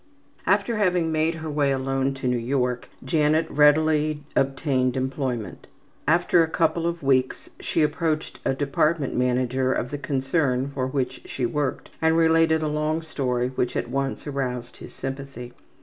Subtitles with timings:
[0.47, 5.67] After having made her way alone to New York, Janet readily obtained employment.
[6.07, 11.21] After a couple of weeks she approached a department manager of the concern for which
[11.25, 15.53] she worked and related a long story, which at once aroused his sympathy.